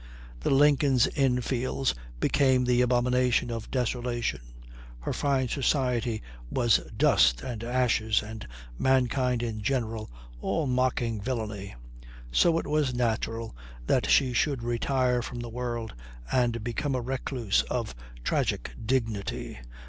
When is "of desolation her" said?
3.51-5.13